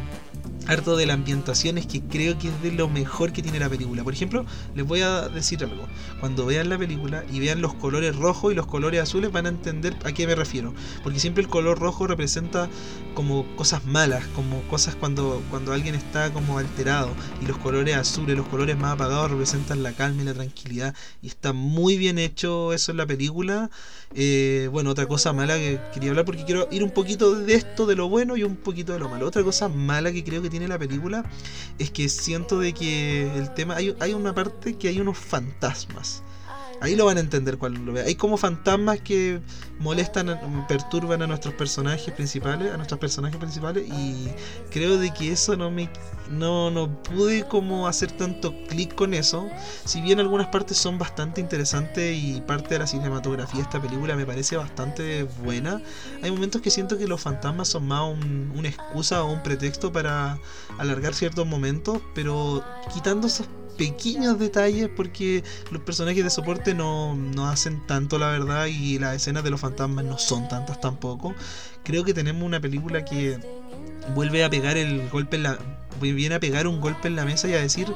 harto 0.67 0.97
de 0.97 1.05
la 1.05 1.13
ambientación 1.13 1.77
es 1.77 1.87
que 1.87 2.01
creo 2.01 2.37
que 2.37 2.49
es 2.49 2.61
de 2.61 2.71
lo 2.71 2.89
mejor 2.89 3.31
que 3.31 3.41
tiene 3.41 3.59
la 3.59 3.69
película. 3.69 4.03
Por 4.03 4.13
ejemplo, 4.13 4.45
les 4.75 4.85
voy 4.85 5.01
a 5.01 5.29
decir 5.29 5.63
algo. 5.63 5.87
Cuando 6.19 6.45
vean 6.45 6.69
la 6.69 6.77
película 6.77 7.23
y 7.31 7.39
vean 7.39 7.61
los 7.61 7.73
colores 7.73 8.15
rojos 8.15 8.51
y 8.51 8.55
los 8.55 8.67
colores 8.67 9.01
azules 9.01 9.31
van 9.31 9.45
a 9.45 9.49
entender 9.49 9.95
a 10.03 10.11
qué 10.11 10.27
me 10.27 10.35
refiero. 10.35 10.73
Porque 11.03 11.19
siempre 11.19 11.43
el 11.43 11.49
color 11.49 11.79
rojo 11.79 12.07
representa 12.07 12.69
como 13.13 13.45
cosas 13.55 13.85
malas, 13.85 14.25
como 14.35 14.61
cosas 14.63 14.95
cuando, 14.95 15.41
cuando 15.49 15.73
alguien 15.73 15.95
está 15.95 16.31
como 16.33 16.57
alterado. 16.57 17.09
Y 17.41 17.45
los 17.45 17.57
colores 17.57 17.95
azules, 17.95 18.35
los 18.35 18.47
colores 18.47 18.77
más 18.77 18.93
apagados 18.93 19.31
representan 19.31 19.83
la 19.83 19.93
calma 19.93 20.21
y 20.21 20.25
la 20.25 20.33
tranquilidad. 20.33 20.95
Y 21.21 21.27
está 21.27 21.53
muy 21.53 21.97
bien 21.97 22.19
hecho 22.19 22.73
eso 22.73 22.91
en 22.91 22.97
la 22.97 23.05
película. 23.05 23.69
Eh, 24.13 24.69
bueno, 24.71 24.91
otra 24.91 25.05
cosa 25.05 25.33
mala 25.33 25.55
que 25.57 25.79
quería 25.93 26.09
hablar 26.09 26.25
porque 26.25 26.45
quiero 26.45 26.67
ir 26.71 26.83
un 26.83 26.91
poquito 26.91 27.35
de 27.35 27.53
esto, 27.53 27.85
de 27.85 27.95
lo 27.95 28.09
bueno 28.09 28.37
y 28.37 28.43
un 28.43 28.55
poquito 28.55 28.93
de 28.93 28.99
lo 28.99 29.09
malo. 29.09 29.27
Otra 29.27 29.43
cosa 29.43 29.69
mala 29.69 30.11
que 30.11 30.23
creo 30.23 30.41
que 30.41 30.49
tiene 30.49 30.56
la 30.65 30.79
película 30.79 31.23
es 31.77 31.91
que 31.91 32.09
siento 32.09 32.59
de 32.59 32.73
que 32.73 33.31
el 33.35 33.53
tema 33.53 33.75
hay, 33.75 33.95
hay 33.99 34.13
una 34.13 34.33
parte 34.33 34.77
que 34.77 34.87
hay 34.87 34.99
unos 34.99 35.17
fantasmas 35.17 36.23
Ahí 36.81 36.95
lo 36.95 37.05
van 37.05 37.17
a 37.17 37.21
entender 37.21 37.57
cuando 37.57 37.79
lo 37.79 37.93
vean. 37.93 38.07
Hay 38.07 38.15
como 38.15 38.37
fantasmas 38.37 38.99
que 39.01 39.39
molestan, 39.79 40.39
perturban 40.67 41.21
a 41.21 41.27
nuestros 41.27 41.53
personajes 41.55 42.13
principales, 42.13 42.71
a 42.71 42.77
nuestros 42.77 42.99
personajes 42.99 43.37
principales 43.37 43.87
y 43.87 44.29
creo 44.71 44.97
de 44.97 45.13
que 45.13 45.31
eso 45.31 45.55
no 45.55 45.71
me 45.71 45.89
no, 46.29 46.69
no 46.71 47.01
pude 47.03 47.47
como 47.47 47.87
hacer 47.87 48.11
tanto 48.11 48.53
clic 48.67 48.93
con 48.95 49.13
eso. 49.13 49.47
Si 49.85 50.01
bien 50.01 50.19
algunas 50.19 50.47
partes 50.47 50.77
son 50.77 50.97
bastante 50.97 51.41
interesantes 51.41 52.17
y 52.17 52.41
parte 52.41 52.69
de 52.75 52.79
la 52.79 52.87
cinematografía 52.87 53.57
de 53.57 53.63
esta 53.63 53.81
película 53.81 54.15
me 54.15 54.25
parece 54.25 54.57
bastante 54.57 55.23
buena, 55.43 55.81
hay 56.21 56.31
momentos 56.31 56.61
que 56.61 56.69
siento 56.69 56.97
que 56.97 57.07
los 57.07 57.21
fantasmas 57.21 57.69
son 57.69 57.87
más 57.87 57.97
una 57.97 58.67
excusa 58.67 59.23
o 59.23 59.31
un 59.31 59.41
pretexto 59.43 59.91
para 59.91 60.39
alargar 60.77 61.13
ciertos 61.13 61.45
momentos, 61.47 62.01
pero 62.13 62.63
quitando 62.93 63.27
esos 63.27 63.47
pequeños 63.77 64.39
detalles 64.39 64.89
porque 64.95 65.43
los 65.71 65.81
personajes 65.81 66.23
de 66.23 66.29
soporte 66.29 66.73
no, 66.73 67.15
no 67.15 67.47
hacen 67.47 67.85
tanto 67.85 68.17
la 68.17 68.29
verdad 68.29 68.65
y 68.65 68.99
las 68.99 69.15
escenas 69.15 69.43
de 69.43 69.51
los 69.51 69.61
fantasmas 69.61 70.03
no 70.05 70.17
son 70.17 70.47
tantas 70.47 70.81
tampoco. 70.81 71.33
Creo 71.83 72.03
que 72.03 72.13
tenemos 72.13 72.43
una 72.43 72.59
película 72.59 73.05
que 73.05 73.39
vuelve 74.15 74.43
a 74.43 74.49
pegar 74.49 74.77
el 74.77 75.09
golpe 75.09 75.37
en 75.37 75.43
la 75.43 75.57
viene 75.99 76.35
a 76.35 76.39
pegar 76.39 76.67
un 76.67 76.79
golpe 76.79 77.07
en 77.07 77.15
la 77.15 77.25
mesa 77.25 77.47
y 77.47 77.53
a 77.53 77.59
decir 77.59 77.87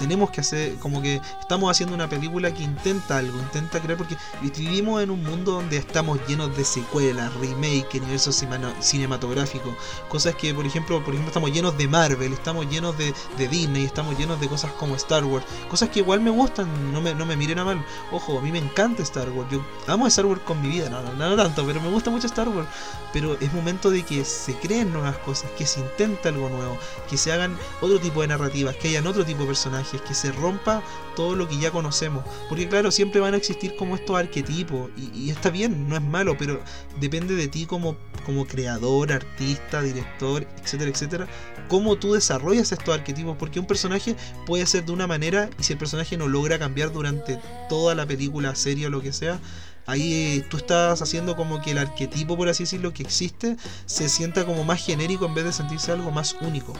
tenemos 0.00 0.30
que 0.30 0.40
hacer, 0.40 0.76
como 0.76 1.02
que 1.02 1.20
estamos 1.40 1.70
haciendo 1.70 1.94
una 1.94 2.08
película 2.08 2.52
que 2.54 2.62
intenta 2.62 3.18
algo, 3.18 3.38
intenta 3.38 3.80
crear, 3.80 3.98
porque 3.98 4.16
vivimos 4.40 5.02
en 5.02 5.10
un 5.10 5.22
mundo 5.22 5.52
donde 5.52 5.76
estamos 5.76 6.18
llenos 6.26 6.56
de 6.56 6.64
secuelas, 6.64 7.32
remake, 7.34 8.00
universo 8.00 8.32
cinematográfico, 8.32 9.76
cosas 10.08 10.34
que, 10.36 10.54
por 10.54 10.64
ejemplo, 10.64 11.04
por 11.04 11.12
ejemplo, 11.12 11.28
estamos 11.28 11.52
llenos 11.52 11.76
de 11.76 11.86
Marvel, 11.86 12.32
estamos 12.32 12.68
llenos 12.70 12.96
de, 12.96 13.12
Disney, 13.50 13.84
estamos 13.84 14.18
llenos 14.18 14.40
de 14.40 14.48
cosas 14.48 14.72
como 14.72 14.94
Star 14.96 15.24
Wars, 15.24 15.44
cosas 15.68 15.90
que 15.90 15.98
igual 15.98 16.20
me 16.20 16.30
gustan, 16.30 16.92
no 16.92 17.02
me, 17.02 17.14
no 17.14 17.26
me 17.26 17.36
miren 17.36 17.58
a 17.58 17.64
mal, 17.66 17.84
ojo, 18.10 18.38
a 18.38 18.42
mí 18.42 18.50
me 18.50 18.58
encanta 18.58 19.02
Star 19.02 19.28
Wars, 19.30 19.50
yo 19.50 19.62
amo 19.86 20.06
Star 20.06 20.24
Wars 20.24 20.40
con 20.46 20.62
mi 20.62 20.68
vida, 20.68 20.88
no, 20.88 21.02
no, 21.02 21.12
no 21.12 21.36
tanto, 21.36 21.66
pero 21.66 21.78
me 21.82 21.90
gusta 21.90 22.10
mucho 22.10 22.26
Star 22.26 22.48
Wars, 22.48 22.68
pero 23.12 23.36
es 23.38 23.52
momento 23.52 23.90
de 23.90 24.02
que 24.02 24.24
se 24.24 24.54
creen 24.54 24.92
nuevas 24.94 25.18
cosas, 25.18 25.50
que 25.58 25.66
se 25.66 25.80
intenta 25.80 26.30
algo 26.30 26.48
nuevo, 26.48 26.78
que 27.08 27.18
se 27.18 27.32
hagan 27.32 27.58
otro 27.82 27.98
tipo 27.98 28.22
de 28.22 28.28
narrativas, 28.28 28.76
que 28.76 28.88
hayan 28.88 29.06
otro 29.06 29.26
tipo 29.26 29.40
de 29.40 29.46
personajes, 29.48 29.89
que 29.98 30.14
se 30.14 30.30
rompa 30.32 30.82
todo 31.16 31.34
lo 31.34 31.48
que 31.48 31.58
ya 31.58 31.70
conocemos. 31.70 32.24
Porque 32.48 32.68
claro, 32.68 32.90
siempre 32.90 33.20
van 33.20 33.34
a 33.34 33.36
existir 33.36 33.74
como 33.76 33.96
estos 33.96 34.16
arquetipos, 34.16 34.90
y, 34.96 35.30
está 35.30 35.50
bien, 35.50 35.88
no 35.88 35.96
es 35.96 36.02
malo, 36.02 36.36
pero 36.38 36.60
depende 37.00 37.34
de 37.34 37.48
ti 37.48 37.66
como, 37.66 37.96
como 38.24 38.46
creador, 38.46 39.12
artista, 39.12 39.82
director, 39.82 40.46
etcétera, 40.62 40.90
etcétera, 40.90 41.28
cómo 41.68 41.96
tú 41.96 42.12
desarrollas 42.12 42.72
estos 42.72 42.94
arquetipos, 42.94 43.36
porque 43.36 43.60
un 43.60 43.66
personaje 43.66 44.16
puede 44.46 44.66
ser 44.66 44.84
de 44.84 44.92
una 44.92 45.06
manera, 45.06 45.50
y 45.58 45.64
si 45.64 45.72
el 45.72 45.78
personaje 45.78 46.16
no 46.16 46.28
logra 46.28 46.58
cambiar 46.58 46.92
durante 46.92 47.40
toda 47.68 47.94
la 47.94 48.06
película, 48.06 48.54
serie 48.54 48.86
o 48.86 48.90
lo 48.90 49.02
que 49.02 49.12
sea, 49.12 49.40
ahí 49.86 50.44
tú 50.50 50.56
estás 50.56 51.02
haciendo 51.02 51.36
como 51.36 51.60
que 51.60 51.72
el 51.72 51.78
arquetipo, 51.78 52.36
por 52.36 52.48
así 52.48 52.64
decirlo, 52.64 52.92
que 52.92 53.02
existe, 53.02 53.56
se 53.86 54.08
sienta 54.08 54.44
como 54.44 54.64
más 54.64 54.84
genérico 54.84 55.26
en 55.26 55.34
vez 55.34 55.44
de 55.44 55.52
sentirse 55.52 55.92
algo 55.92 56.10
más 56.10 56.36
único. 56.40 56.72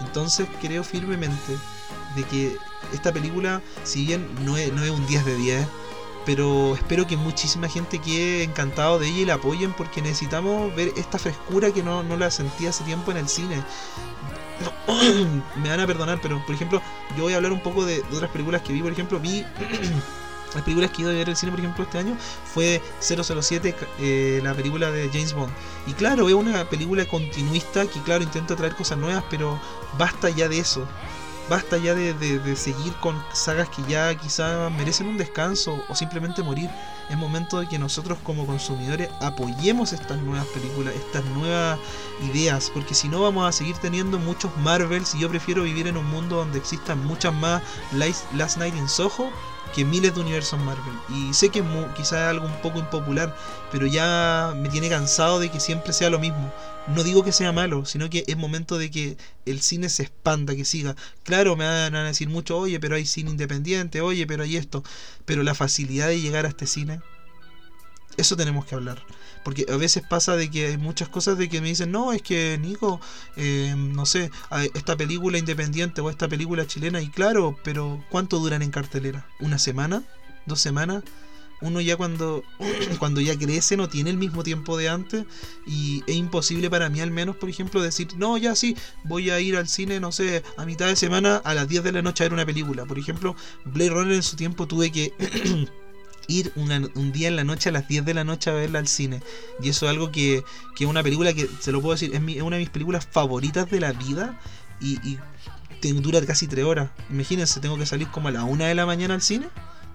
Entonces 0.00 0.46
creo 0.60 0.84
firmemente 0.84 1.54
de 2.16 2.24
que 2.24 2.56
esta 2.92 3.12
película, 3.12 3.62
si 3.84 4.06
bien 4.06 4.28
no 4.44 4.56
es, 4.56 4.72
no 4.72 4.82
es 4.82 4.90
un 4.90 5.06
10 5.06 5.24
de 5.24 5.36
10, 5.36 5.66
pero 6.26 6.74
espero 6.74 7.06
que 7.06 7.16
muchísima 7.16 7.68
gente 7.68 7.98
quede 7.98 8.42
encantado 8.42 8.98
de 8.98 9.08
ella 9.08 9.18
y 9.18 9.24
la 9.24 9.34
apoyen 9.34 9.72
porque 9.72 10.02
necesitamos 10.02 10.74
ver 10.76 10.92
esta 10.96 11.18
frescura 11.18 11.72
que 11.72 11.82
no, 11.82 12.02
no 12.02 12.16
la 12.16 12.30
sentí 12.30 12.66
hace 12.66 12.84
tiempo 12.84 13.10
en 13.10 13.16
el 13.16 13.28
cine. 13.28 13.62
Me 15.56 15.68
van 15.70 15.80
a 15.80 15.86
perdonar, 15.86 16.20
pero 16.20 16.44
por 16.44 16.54
ejemplo, 16.54 16.82
yo 17.16 17.22
voy 17.22 17.32
a 17.32 17.36
hablar 17.36 17.52
un 17.52 17.62
poco 17.62 17.84
de, 17.84 18.02
de 18.02 18.16
otras 18.16 18.30
películas 18.30 18.62
que 18.62 18.72
vi. 18.72 18.82
Por 18.82 18.92
ejemplo, 18.92 19.18
vi 19.20 19.44
las 20.54 20.62
películas 20.64 20.90
que 20.90 20.98
he 20.98 21.00
ido 21.02 21.10
a 21.10 21.14
ver 21.14 21.28
el 21.28 21.36
cine, 21.36 21.52
por 21.52 21.60
ejemplo, 21.60 21.84
este 21.84 21.98
año 21.98 22.16
fue 22.52 22.82
007, 23.00 23.74
eh, 24.00 24.40
la 24.42 24.54
película 24.54 24.90
de 24.90 25.08
James 25.08 25.32
Bond. 25.32 25.52
Y 25.86 25.92
claro, 25.92 26.28
es 26.28 26.34
una 26.34 26.68
película 26.68 27.06
continuista 27.06 27.86
que, 27.86 28.00
claro, 28.02 28.24
intenta 28.24 28.56
traer 28.56 28.74
cosas 28.74 28.98
nuevas, 28.98 29.24
pero 29.30 29.58
basta 29.96 30.30
ya 30.30 30.48
de 30.48 30.58
eso. 30.58 30.86
Basta 31.48 31.78
ya 31.78 31.94
de, 31.94 32.12
de, 32.12 32.56
seguir 32.56 32.92
con 32.96 33.16
sagas 33.32 33.68
que 33.70 33.82
ya 33.88 34.14
quizá 34.14 34.68
merecen 34.70 35.08
un 35.08 35.16
descanso 35.16 35.82
o 35.88 35.94
simplemente 35.94 36.42
morir. 36.42 36.68
Es 37.08 37.16
momento 37.16 37.58
de 37.58 37.66
que 37.66 37.78
nosotros 37.78 38.18
como 38.22 38.46
consumidores 38.46 39.08
apoyemos 39.20 39.94
estas 39.94 40.18
nuevas 40.18 40.46
películas, 40.48 40.94
estas 40.94 41.24
nuevas 41.24 41.78
ideas, 42.30 42.70
porque 42.74 42.94
si 42.94 43.08
no 43.08 43.22
vamos 43.22 43.48
a 43.48 43.52
seguir 43.52 43.76
teniendo 43.78 44.18
muchos 44.18 44.54
Marvels 44.58 45.14
y 45.14 45.20
yo 45.20 45.30
prefiero 45.30 45.62
vivir 45.62 45.86
en 45.86 45.96
un 45.96 46.06
mundo 46.06 46.36
donde 46.36 46.58
existan 46.58 47.02
muchas 47.06 47.32
más 47.32 47.62
Last 47.92 48.58
Night 48.58 48.76
in 48.76 48.88
Soho 48.88 49.30
que 49.74 49.84
miles 49.84 50.14
de 50.14 50.20
universos 50.20 50.58
Marvel. 50.60 50.94
Y 51.08 51.32
sé 51.34 51.50
que 51.50 51.62
es 51.98 52.12
algo 52.12 52.46
un 52.46 52.60
poco 52.60 52.78
impopular, 52.78 53.34
pero 53.70 53.86
ya 53.86 54.52
me 54.56 54.68
tiene 54.68 54.88
cansado 54.88 55.38
de 55.38 55.50
que 55.50 55.60
siempre 55.60 55.92
sea 55.92 56.10
lo 56.10 56.18
mismo. 56.18 56.52
No 56.94 57.04
digo 57.04 57.22
que 57.22 57.32
sea 57.32 57.52
malo, 57.52 57.84
sino 57.84 58.08
que 58.08 58.24
es 58.26 58.36
momento 58.36 58.78
de 58.78 58.90
que 58.90 59.16
el 59.44 59.60
cine 59.60 59.88
se 59.88 60.04
expanda, 60.04 60.56
que 60.56 60.64
siga. 60.64 60.96
Claro, 61.22 61.54
me 61.54 61.64
van 61.64 61.94
a 61.94 62.04
decir 62.04 62.28
mucho, 62.28 62.56
oye, 62.56 62.80
pero 62.80 62.96
hay 62.96 63.04
cine 63.04 63.30
independiente, 63.30 64.00
oye, 64.00 64.26
pero 64.26 64.42
hay 64.42 64.56
esto. 64.56 64.82
Pero 65.24 65.42
la 65.42 65.54
facilidad 65.54 66.08
de 66.08 66.20
llegar 66.20 66.46
a 66.46 66.48
este 66.48 66.66
cine, 66.66 67.00
eso 68.16 68.36
tenemos 68.36 68.64
que 68.64 68.74
hablar. 68.74 69.04
Porque 69.44 69.66
a 69.70 69.76
veces 69.76 70.02
pasa 70.08 70.34
de 70.34 70.50
que 70.50 70.66
hay 70.66 70.76
muchas 70.78 71.08
cosas 71.08 71.38
de 71.38 71.48
que 71.48 71.60
me 71.60 71.68
dicen, 71.68 71.92
no, 71.92 72.12
es 72.12 72.22
que 72.22 72.58
Nico, 72.58 73.00
eh, 73.36 73.74
no 73.76 74.04
sé, 74.04 74.30
esta 74.74 74.96
película 74.96 75.38
independiente 75.38 76.00
o 76.00 76.10
esta 76.10 76.26
película 76.26 76.66
chilena, 76.66 77.00
y 77.00 77.08
claro, 77.08 77.56
pero 77.62 78.04
¿cuánto 78.10 78.38
duran 78.38 78.62
en 78.62 78.70
cartelera? 78.70 79.26
¿Una 79.40 79.58
semana? 79.58 80.02
¿Dos 80.46 80.60
semanas? 80.60 81.04
Uno 81.60 81.80
ya 81.80 81.96
cuando, 81.96 82.44
cuando 82.98 83.20
ya 83.20 83.36
crece 83.36 83.76
no 83.76 83.88
tiene 83.88 84.10
el 84.10 84.16
mismo 84.16 84.42
tiempo 84.44 84.76
de 84.76 84.88
antes 84.88 85.24
y 85.66 86.02
es 86.06 86.16
imposible 86.16 86.70
para 86.70 86.88
mí 86.88 87.00
al 87.00 87.10
menos, 87.10 87.36
por 87.36 87.48
ejemplo, 87.48 87.82
decir, 87.82 88.08
no, 88.16 88.36
ya 88.38 88.54
sí, 88.54 88.76
voy 89.04 89.30
a 89.30 89.40
ir 89.40 89.56
al 89.56 89.68
cine, 89.68 90.00
no 90.00 90.12
sé, 90.12 90.42
a 90.56 90.64
mitad 90.64 90.86
de 90.86 90.96
semana 90.96 91.36
a 91.36 91.54
las 91.54 91.68
10 91.68 91.84
de 91.84 91.92
la 91.92 92.02
noche 92.02 92.24
a 92.24 92.26
ver 92.26 92.32
una 92.32 92.46
película. 92.46 92.84
Por 92.84 92.98
ejemplo, 92.98 93.34
Blade 93.64 93.90
Runner 93.90 94.14
en 94.14 94.22
su 94.22 94.36
tiempo 94.36 94.66
tuve 94.66 94.92
que 94.92 95.12
ir 96.28 96.52
un 96.54 97.12
día 97.12 97.28
en 97.28 97.36
la 97.36 97.44
noche 97.44 97.70
a 97.70 97.72
las 97.72 97.88
10 97.88 98.04
de 98.04 98.14
la 98.14 98.22
noche 98.22 98.50
a 98.50 98.52
verla 98.52 98.78
al 98.78 98.86
cine. 98.86 99.22
Y 99.60 99.70
eso 99.70 99.86
es 99.86 99.90
algo 99.90 100.12
que, 100.12 100.44
que 100.76 100.84
es 100.84 100.90
una 100.90 101.02
película 101.02 101.32
que, 101.32 101.48
se 101.60 101.72
lo 101.72 101.80
puedo 101.80 101.94
decir, 101.94 102.14
es, 102.14 102.42
una 102.42 102.56
de 102.56 102.62
mis 102.62 102.70
películas 102.70 103.08
favoritas 103.10 103.70
de 103.70 103.80
la 103.80 103.92
vida 103.92 104.38
y, 104.80 104.98
y 105.08 105.18
dura 106.00 106.24
casi 106.24 106.46
3 106.46 106.64
horas. 106.64 106.90
Imagínense, 107.10 107.60
tengo 107.60 107.78
que 107.78 107.86
salir 107.86 108.08
como 108.08 108.28
a 108.28 108.30
la 108.30 108.44
1 108.44 108.64
de 108.64 108.74
la 108.74 108.86
mañana 108.86 109.14
al 109.14 109.22
cine. 109.22 109.48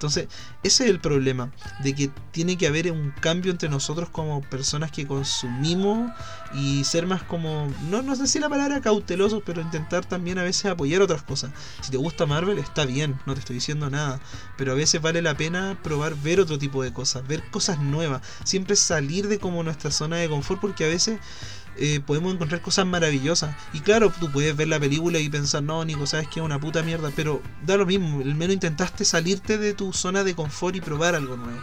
Entonces, 0.04 0.28
ese 0.64 0.84
es 0.84 0.90
el 0.90 1.00
problema, 1.00 1.50
de 1.82 1.96
que 1.96 2.12
tiene 2.32 2.58
que 2.58 2.68
haber 2.68 2.92
un 2.92 3.12
cambio 3.22 3.54
entre 3.54 3.70
nosotros 3.70 4.10
como 4.10 4.42
personas 4.42 4.92
que 4.92 5.08
consumimos 5.08 6.12
y 6.54 6.84
ser 6.84 7.08
más 7.08 7.24
como, 7.24 7.72
no, 7.90 8.02
no 8.02 8.14
sé 8.18 8.28
si 8.28 8.38
la 8.40 8.50
palabra 8.50 8.82
cautelosos, 8.82 9.44
pero 9.46 9.62
intentar 9.62 10.06
también 10.06 10.40
a 10.40 10.44
veces 10.44 10.66
apoyar 10.66 11.02
otras 11.02 11.24
cosas. 11.24 11.52
Si 11.80 11.90
te 11.90 11.96
gusta 11.96 12.26
Marvel, 12.26 12.58
está 12.60 12.84
bien, 12.84 13.18
no 13.26 13.34
te 13.34 13.40
estoy 13.40 13.54
diciendo 13.54 13.90
nada, 13.90 14.20
pero 14.58 14.74
a 14.74 14.76
veces 14.76 15.02
vale 15.02 15.22
la 15.22 15.38
pena 15.38 15.78
probar 15.82 16.16
ver 16.16 16.42
otro 16.42 16.58
tipo 16.58 16.84
de 16.84 16.92
cosas, 16.92 17.26
ver 17.26 17.42
cosas 17.50 17.80
nuevas, 17.80 18.22
siempre 18.44 18.76
salir 18.76 19.30
de 19.30 19.40
como 19.40 19.64
nuestra 19.64 19.90
zona 19.90 20.18
de 20.18 20.28
confort, 20.28 20.60
porque 20.60 20.84
a 20.84 20.90
veces 20.90 21.22
eh, 21.78 22.00
podemos 22.06 22.34
encontrar 22.34 22.62
cosas 22.62 22.86
maravillosas. 22.86 23.56
Y 23.74 23.80
claro, 23.80 24.12
tú 24.20 24.32
puedes 24.32 24.56
ver 24.56 24.68
la 24.68 24.80
película 24.80 25.20
y 25.20 25.30
pensar, 25.30 25.64
no, 25.64 25.84
Nico, 25.86 26.06
sabes 26.06 26.28
que 26.28 26.40
es 26.40 26.46
una 26.46 26.60
puta 26.60 26.84
mierda, 26.84 27.12
pero 27.16 27.42
da 27.66 27.78
lo 27.78 27.86
mismo, 27.86 28.22
al 28.22 28.36
menos 28.36 28.54
intentaste 28.54 29.06
salirte 29.06 29.58
de 29.58 29.74
tu 29.74 29.94
zona 29.94 30.24
de 30.24 30.36
confort 30.36 30.76
y 30.76 30.82
probar 30.82 31.16
algo 31.16 31.38
nuevo. 31.38 31.62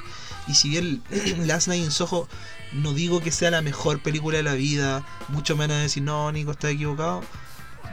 Y 0.48 0.54
si 0.54 0.70
bien 0.70 1.02
Last 1.46 1.68
Night 1.68 1.84
in 1.84 1.90
Soho 1.90 2.28
no 2.72 2.92
digo 2.92 3.20
que 3.20 3.30
sea 3.30 3.50
la 3.50 3.62
mejor 3.62 4.00
película 4.00 4.38
de 4.38 4.42
la 4.42 4.54
vida, 4.54 5.04
muchos 5.28 5.56
me 5.56 5.66
van 5.66 5.76
a 5.76 5.80
decir, 5.80 6.02
no, 6.02 6.30
Nico, 6.32 6.52
estás 6.52 6.72
equivocado 6.72 7.22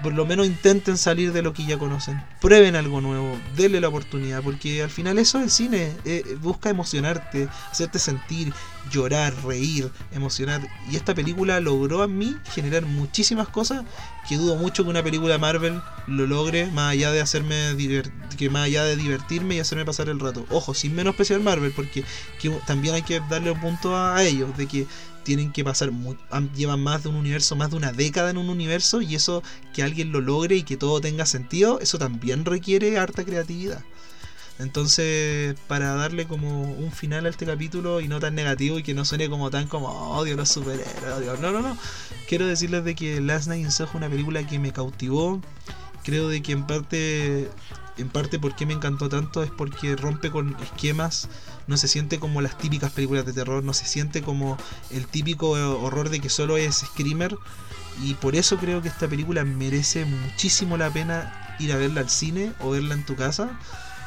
por 0.04 0.14
lo 0.14 0.26
menos 0.26 0.46
intenten 0.46 0.98
salir 0.98 1.34
de 1.34 1.42
lo 1.42 1.54
que 1.54 1.66
ya 1.66 1.78
conocen. 1.78 2.22
Prueben 2.40 2.76
algo 2.76 3.02
nuevo, 3.02 3.38
denle 3.56 3.82
la 3.82 3.88
oportunidad, 3.88 4.42
porque 4.44 4.84
al 4.84 4.90
final 4.90 5.18
eso 5.18 5.40
es 5.40 5.46
el 5.46 5.52
cine. 5.52 5.92
Eh, 6.06 6.38
busca 6.42 6.70
emocionarte, 6.70 7.48
hacerte 7.72 8.00
sentir, 8.00 8.54
llorar, 8.92 9.34
reír, 9.44 9.92
emocionar. 10.12 10.62
Y 10.90 10.96
esta 10.96 11.14
película 11.14 11.60
logró 11.60 12.02
a 12.04 12.08
mí 12.08 12.36
generar 12.54 12.86
muchísimas 12.86 13.48
cosas 13.48 13.84
que 14.28 14.36
dudo 14.36 14.56
mucho 14.56 14.84
que 14.84 14.90
una 14.90 15.04
película 15.04 15.38
Marvel 15.38 15.82
lo 16.06 16.28
logre, 16.28 16.68
más 16.68 16.92
allá 16.92 17.12
de 17.12 17.22
hacerme 17.22 17.76
que 18.38 18.50
más 18.50 18.66
allá 18.66 18.84
de 18.84 18.98
divertirme 18.98 19.56
y 19.56 19.60
hacerme 19.60 19.86
pasar 19.86 20.10
el 20.10 20.20
rato. 20.20 20.46
Ojo, 20.50 20.74
sin 20.74 20.96
menos 20.96 21.16
Marvel, 21.42 21.72
porque 21.72 22.04
también 22.66 22.96
hay 22.96 23.04
que 23.04 23.22
darle 23.30 23.52
un 23.52 23.60
punto 23.60 23.96
a 23.98 24.22
ellos, 24.24 24.56
de 24.58 24.68
que 24.68 24.88
tienen 25.28 25.52
que 25.52 25.66
pasar, 25.66 25.92
llevan 26.56 26.80
más 26.80 27.04
de 27.04 27.10
un 27.10 27.16
universo, 27.16 27.58
más 27.58 27.70
de 27.70 27.76
una 27.76 27.92
década 27.92 28.30
en 28.30 28.38
un 28.38 28.50
universo 28.50 29.02
y 29.02 29.14
eso 29.14 29.44
que 29.74 29.84
alguien 29.84 30.14
lo 30.14 30.22
logre 30.22 30.56
y 30.56 30.64
que 30.64 30.78
todo 30.78 31.02
tenga 31.02 31.26
sentido, 31.26 31.82
eso 31.82 32.00
también 32.00 32.46
requiere 32.46 32.98
harta 32.98 33.26
creatividad. 33.26 33.84
Entonces, 34.58 35.58
para 35.68 35.96
darle 35.96 36.28
como 36.28 36.62
un 36.62 36.94
final 36.94 37.26
a 37.26 37.30
este 37.30 37.46
capítulo 37.46 38.00
y 38.00 38.08
no 38.08 38.22
tan 38.22 38.36
negativo 38.36 38.80
y 38.80 38.84
que 38.84 38.94
no 38.94 39.04
suene 39.04 39.30
como 39.30 39.50
tan 39.50 39.68
como 39.68 39.90
odio 40.18 40.38
los 40.38 40.48
superhéroes, 40.48 41.42
no, 41.42 41.52
no, 41.52 41.60
no. 41.60 41.78
Quiero 42.30 42.48
decirles 42.48 42.86
de 42.86 42.96
que 42.96 43.20
Last 43.20 43.50
Night 43.50 43.66
in 43.66 43.72
Soho 43.72 43.90
es 43.90 43.96
una 43.96 44.10
película 44.10 44.48
que 44.48 44.60
me 44.60 44.72
cautivó. 44.72 45.42
Creo 46.06 46.30
de 46.30 46.42
que 46.42 46.54
en 46.54 46.66
parte 46.66 47.50
en 47.98 48.10
parte 48.10 48.40
porque 48.40 48.66
me 48.66 48.74
encantó 48.74 49.10
tanto 49.10 49.44
es 49.44 49.52
porque 49.52 49.96
rompe 49.96 50.32
con 50.32 50.56
esquemas, 50.62 51.30
no 51.68 51.78
se 51.78 51.88
siente 51.88 52.20
como 52.20 52.42
las 52.42 52.58
típicas 52.58 52.92
películas 52.92 53.26
de 53.26 53.34
terror, 53.34 53.64
no 53.64 53.74
se 53.74 53.86
siente 53.86 54.22
como 54.22 54.58
el 54.90 55.08
típico 55.08 55.52
horror 55.52 56.10
de 56.10 56.20
que 56.20 56.30
solo 56.30 56.58
es 56.58 56.78
screamer. 56.78 57.38
Y 58.04 58.14
por 58.14 58.36
eso 58.36 58.58
creo 58.58 58.82
que 58.82 58.90
esta 58.90 59.08
película 59.08 59.44
merece 59.44 60.06
muchísimo 60.06 60.78
la 60.78 60.92
pena 60.92 61.56
ir 61.60 61.74
a 61.74 61.78
verla 61.78 62.02
al 62.02 62.10
cine 62.10 62.54
o 62.60 62.70
verla 62.70 62.94
en 62.94 63.04
tu 63.06 63.16
casa, 63.16 63.50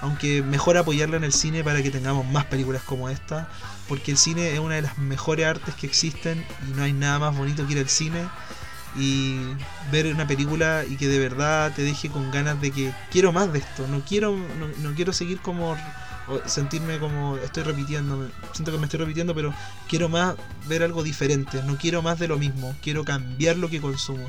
aunque 0.00 0.42
mejor 0.42 0.76
apoyarla 0.76 1.16
en 1.16 1.25
el 1.25 1.32
cine 1.32 1.64
para 1.64 1.82
que 1.82 1.90
tengamos 1.90 2.25
más 2.26 2.44
películas 2.44 2.82
como 2.85 3.09
esta, 3.09 3.49
porque 3.88 4.12
el 4.12 4.16
cine 4.16 4.52
es 4.52 4.61
una 4.61 4.76
de 4.76 4.82
las 4.82 4.99
mejores 4.99 5.47
artes 5.47 5.75
que 5.75 5.88
existen 5.88 6.47
y 6.68 6.76
no 6.76 6.85
hay 6.85 6.92
nada 6.92 7.18
más 7.18 7.37
bonito 7.37 7.66
que 7.66 7.73
ir 7.73 7.78
al 7.80 7.88
cine 7.88 8.28
y 8.97 9.38
ver 9.92 10.06
una 10.06 10.26
película 10.26 10.85
y 10.88 10.97
que 10.97 11.09
de 11.09 11.18
verdad 11.18 11.73
te 11.75 11.82
deje 11.82 12.09
con 12.09 12.30
ganas 12.30 12.61
de 12.61 12.70
que 12.70 12.92
quiero 13.11 13.32
más 13.32 13.52
de 13.52 13.61
esto, 13.61 13.87
no 13.88 14.02
quiero, 14.06 14.37
no, 14.37 14.94
quiero 14.94 15.12
seguir 15.12 15.40
como 15.40 15.76
sentirme 16.47 16.99
como 16.99 17.37
estoy 17.38 17.64
repitiendo, 17.64 18.28
siento 18.52 18.70
que 18.70 18.78
me 18.78 18.85
estoy 18.85 19.00
repitiendo, 19.00 19.35
pero 19.35 19.52
quiero 19.88 20.09
más 20.09 20.37
ver 20.68 20.82
algo 20.82 21.02
diferente, 21.02 21.62
no 21.64 21.76
quiero 21.76 22.02
más 22.02 22.18
de 22.18 22.28
lo 22.28 22.38
mismo, 22.38 22.75
quiero 22.82 23.04
cambiar 23.04 23.56
lo 23.56 23.68
que 23.68 23.80
consumo. 23.80 24.28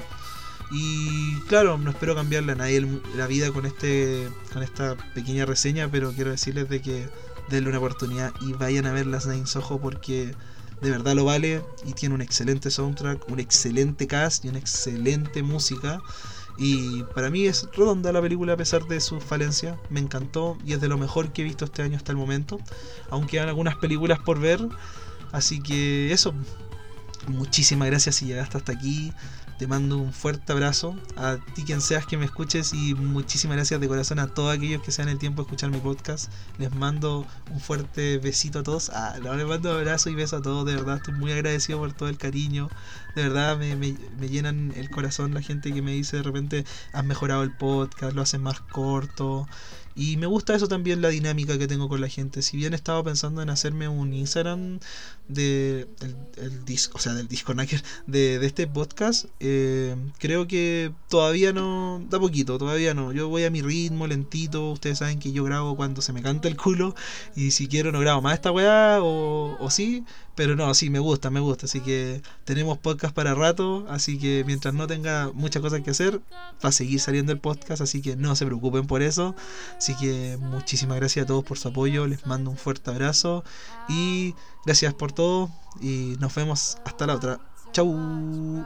Y 0.71 1.35
claro, 1.49 1.77
no 1.77 1.91
espero 1.91 2.15
cambiarle 2.15 2.53
a 2.53 2.55
nadie 2.55 2.87
la 3.17 3.27
vida 3.27 3.51
con 3.51 3.65
este 3.65 4.29
con 4.53 4.63
esta 4.63 4.95
pequeña 5.13 5.45
reseña, 5.45 5.89
pero 5.91 6.13
quiero 6.13 6.31
decirles 6.31 6.69
de 6.69 6.81
que 6.81 7.09
denle 7.49 7.69
una 7.69 7.79
oportunidad 7.79 8.31
y 8.39 8.53
vayan 8.53 8.85
a 8.85 8.93
ver 8.93 9.05
las 9.05 9.27
Nine 9.27 9.45
Soho 9.45 9.79
porque 9.81 10.33
de 10.81 10.89
verdad 10.89 11.15
lo 11.15 11.25
vale 11.25 11.63
y 11.85 11.93
tiene 11.93 12.15
un 12.15 12.21
excelente 12.21 12.71
soundtrack, 12.71 13.29
un 13.29 13.39
excelente 13.39 14.07
cast 14.07 14.45
y 14.45 14.49
una 14.49 14.59
excelente 14.59 15.43
música. 15.43 16.01
Y 16.57 17.03
para 17.15 17.29
mí 17.29 17.45
es 17.45 17.67
redonda 17.73 18.11
la 18.11 18.21
película 18.21 18.53
a 18.53 18.57
pesar 18.57 18.85
de 18.87 18.99
su 18.99 19.21
falencia. 19.21 19.79
Me 19.89 19.99
encantó 19.99 20.57
y 20.65 20.73
es 20.73 20.81
de 20.81 20.87
lo 20.87 20.97
mejor 20.97 21.31
que 21.31 21.41
he 21.41 21.45
visto 21.45 21.65
este 21.65 21.81
año 21.81 21.97
hasta 21.97 22.11
el 22.11 22.17
momento. 22.17 22.59
Aunque 23.09 23.39
hay 23.39 23.47
algunas 23.47 23.75
películas 23.75 24.19
por 24.19 24.39
ver. 24.39 24.67
Así 25.31 25.61
que 25.61 26.11
eso. 26.11 26.33
Muchísimas 27.27 27.87
gracias 27.87 28.15
si 28.15 28.25
llegaste 28.25 28.57
hasta 28.57 28.71
aquí. 28.71 29.13
Te 29.61 29.67
mando 29.67 29.99
un 29.99 30.11
fuerte 30.11 30.53
abrazo 30.53 30.95
a 31.15 31.37
ti 31.53 31.63
quien 31.63 31.81
seas 31.81 32.07
que 32.07 32.17
me 32.17 32.25
escuches 32.25 32.73
y 32.73 32.95
muchísimas 32.95 33.57
gracias 33.57 33.79
de 33.79 33.87
corazón 33.87 34.17
a 34.17 34.25
todos 34.25 34.57
aquellos 34.57 34.81
que 34.81 34.91
se 34.91 35.03
dan 35.03 35.09
el 35.09 35.19
tiempo 35.19 35.43
de 35.43 35.45
escuchar 35.45 35.69
mi 35.69 35.77
podcast. 35.77 36.31
Les 36.57 36.73
mando 36.73 37.27
un 37.51 37.59
fuerte 37.59 38.17
besito 38.17 38.57
a 38.57 38.63
todos. 38.63 38.89
Ah, 38.89 39.19
les 39.21 39.45
mando 39.45 39.71
abrazo 39.71 40.09
y 40.09 40.15
beso 40.15 40.37
a 40.37 40.41
todos. 40.41 40.65
De 40.65 40.73
verdad 40.73 40.97
estoy 40.97 41.13
muy 41.13 41.31
agradecido 41.31 41.77
por 41.77 41.93
todo 41.93 42.09
el 42.09 42.17
cariño. 42.17 42.69
De 43.15 43.21
verdad 43.21 43.55
me, 43.55 43.75
me, 43.75 43.95
me 44.19 44.29
llenan 44.29 44.73
el 44.75 44.89
corazón 44.89 45.35
la 45.35 45.43
gente 45.43 45.71
que 45.71 45.83
me 45.83 45.91
dice 45.91 46.17
de 46.17 46.23
repente 46.23 46.65
has 46.91 47.05
mejorado 47.05 47.43
el 47.43 47.55
podcast, 47.55 48.15
lo 48.15 48.23
haces 48.23 48.39
más 48.39 48.61
corto. 48.61 49.47
Y 49.93 50.17
me 50.17 50.25
gusta 50.25 50.55
eso 50.55 50.67
también, 50.67 51.01
la 51.01 51.09
dinámica 51.09 51.57
que 51.57 51.67
tengo 51.67 51.89
con 51.89 52.01
la 52.01 52.07
gente. 52.07 52.41
Si 52.41 52.57
bien 52.57 52.73
estaba 52.73 53.03
pensando 53.03 53.41
en 53.41 53.49
hacerme 53.49 53.87
un 53.89 54.13
Instagram 54.13 54.79
de 55.27 55.87
el, 56.37 56.65
disco, 56.65 56.97
o 56.97 57.01
sea, 57.01 57.13
del 57.13 57.27
disco 57.27 57.53
de, 58.07 58.39
de 58.39 58.45
este 58.45 58.67
podcast, 58.67 59.25
eh, 59.39 59.95
creo 60.19 60.47
que 60.47 60.91
todavía 61.09 61.53
no, 61.53 62.01
da 62.09 62.19
poquito, 62.19 62.57
todavía 62.57 62.93
no. 62.93 63.11
Yo 63.11 63.29
voy 63.29 63.43
a 63.43 63.51
mi 63.51 63.61
ritmo, 63.61 64.07
lentito. 64.07 64.71
Ustedes 64.71 64.99
saben 64.99 65.19
que 65.19 65.31
yo 65.31 65.43
grabo 65.43 65.75
cuando 65.75 66.01
se 66.01 66.13
me 66.13 66.21
canta 66.21 66.47
el 66.47 66.57
culo. 66.57 66.95
Y 67.35 67.51
si 67.51 67.67
quiero 67.67 67.91
no 67.91 67.99
grabo 67.99 68.21
más 68.21 68.35
esta 68.35 68.51
weá, 68.51 68.99
o, 69.01 69.57
o 69.59 69.69
sí. 69.69 70.03
Pero 70.35 70.55
no, 70.55 70.73
sí, 70.73 70.89
me 70.89 70.99
gusta, 70.99 71.29
me 71.29 71.39
gusta. 71.39 71.65
Así 71.65 71.81
que 71.81 72.21
tenemos 72.45 72.77
podcast 72.77 73.13
para 73.13 73.35
rato. 73.35 73.85
Así 73.89 74.17
que 74.17 74.43
mientras 74.45 74.73
no 74.73 74.87
tenga 74.87 75.31
muchas 75.33 75.61
cosas 75.61 75.81
que 75.81 75.91
hacer, 75.91 76.21
va 76.63 76.69
a 76.69 76.71
seguir 76.71 76.99
saliendo 76.99 77.31
el 77.31 77.39
podcast. 77.39 77.81
Así 77.81 78.01
que 78.01 78.15
no 78.15 78.35
se 78.35 78.45
preocupen 78.45 78.87
por 78.87 79.01
eso. 79.01 79.35
Así 79.77 79.95
que 79.95 80.37
muchísimas 80.39 80.97
gracias 80.97 81.23
a 81.23 81.27
todos 81.27 81.43
por 81.43 81.57
su 81.57 81.67
apoyo. 81.67 82.07
Les 82.07 82.25
mando 82.25 82.49
un 82.49 82.57
fuerte 82.57 82.89
abrazo. 82.89 83.43
Y 83.89 84.33
gracias 84.65 84.93
por 84.93 85.11
todo. 85.11 85.49
Y 85.79 86.15
nos 86.19 86.33
vemos 86.35 86.77
hasta 86.85 87.07
la 87.07 87.15
otra. 87.15 87.39
Chau. 87.71 88.65